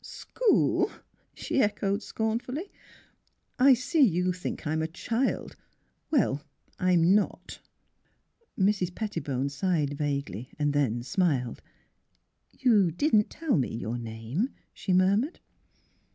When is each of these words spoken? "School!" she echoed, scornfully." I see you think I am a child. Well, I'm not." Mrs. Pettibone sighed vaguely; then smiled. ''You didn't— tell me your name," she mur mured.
"School!" 0.03 0.89
she 1.35 1.61
echoed, 1.61 2.01
scornfully." 2.01 2.71
I 3.69 3.75
see 3.75 3.99
you 4.01 4.33
think 4.33 4.65
I 4.65 4.73
am 4.73 4.81
a 4.81 4.87
child. 4.87 5.55
Well, 6.09 6.41
I'm 6.79 7.13
not." 7.13 7.59
Mrs. 8.57 8.95
Pettibone 8.95 9.49
sighed 9.49 9.93
vaguely; 9.93 10.53
then 10.57 11.03
smiled. 11.03 11.61
''You 12.51 12.89
didn't— 12.97 13.29
tell 13.29 13.57
me 13.57 13.75
your 13.75 13.99
name," 13.99 14.49
she 14.73 14.91
mur 14.91 15.17
mured. 15.17 15.39